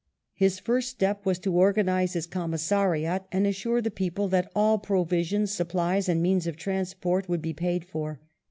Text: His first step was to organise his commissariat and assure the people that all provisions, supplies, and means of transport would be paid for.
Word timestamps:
His 0.33 0.57
first 0.57 0.89
step 0.89 1.27
was 1.27 1.37
to 1.37 1.53
organise 1.53 2.13
his 2.13 2.25
commissariat 2.25 3.25
and 3.31 3.45
assure 3.45 3.83
the 3.83 3.91
people 3.91 4.27
that 4.29 4.51
all 4.55 4.79
provisions, 4.79 5.51
supplies, 5.51 6.09
and 6.09 6.23
means 6.23 6.47
of 6.47 6.57
transport 6.57 7.29
would 7.29 7.43
be 7.43 7.53
paid 7.53 7.85
for. 7.85 8.19